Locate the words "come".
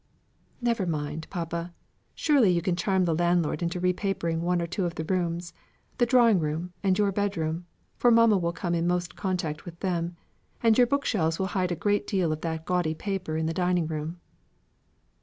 8.51-8.73